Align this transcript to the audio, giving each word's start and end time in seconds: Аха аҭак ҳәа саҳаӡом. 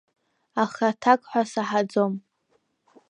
Аха 0.63 0.85
аҭак 0.91 1.21
ҳәа 1.29 1.43
саҳаӡом. 1.51 2.13